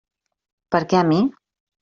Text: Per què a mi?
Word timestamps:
Per 0.75 0.81
què 0.95 0.99
a 1.01 1.03
mi? 1.11 1.21